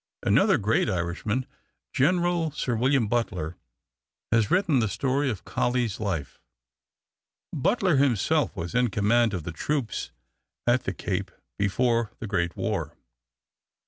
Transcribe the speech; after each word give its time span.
Another 0.23 0.57
great 0.57 0.89
Irishman, 0.89 1.45
General 1.93 2.49
Sir 2.49 2.75
William 2.75 3.07
Butler, 3.07 3.55
has 4.31 4.49
written 4.49 4.79
the 4.79 4.87
story 4.89 5.29
of 5.29 5.45
Colley's 5.45 5.99
life. 5.99 6.41
Butler 7.53 7.97
himself 7.97 8.55
was 8.55 8.73
in 8.73 8.89
command 8.89 9.31
of 9.35 9.43
the 9.43 9.51
troops 9.51 10.09
at 10.65 10.85
the 10.85 10.93
Cape 10.95 11.29
before 11.59 12.13
the 12.17 12.25
great 12.25 12.57
war. 12.57 12.95